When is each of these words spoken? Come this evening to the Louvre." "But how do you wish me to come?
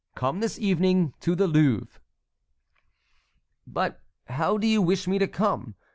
Come 0.15 0.39
this 0.39 0.57
evening 0.57 1.13
to 1.19 1.35
the 1.35 1.45
Louvre." 1.45 2.01
"But 3.67 4.01
how 4.29 4.57
do 4.57 4.65
you 4.65 4.81
wish 4.81 5.07
me 5.07 5.19
to 5.19 5.27
come? 5.27 5.75